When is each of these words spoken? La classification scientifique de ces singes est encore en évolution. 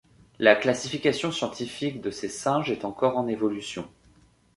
La 0.39 0.55
classification 0.55 1.31
scientifique 1.31 2.01
de 2.01 2.09
ces 2.09 2.27
singes 2.27 2.71
est 2.71 2.85
encore 2.85 3.17
en 3.17 3.27
évolution. 3.27 3.87